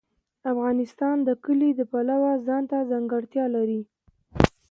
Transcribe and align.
افغانستان 0.51 1.15
د 1.27 1.29
کلي 1.45 1.69
د 1.75 1.81
پلوه 1.91 2.31
ځانته 2.47 2.77
ځانګړتیا 2.91 3.45
لري. 3.55 3.81